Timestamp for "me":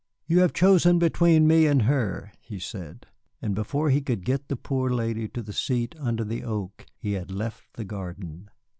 1.47-1.67